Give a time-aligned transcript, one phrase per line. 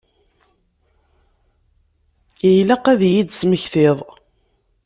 [2.53, 3.97] Ilaq ad iyi-d-tesmektiḍ.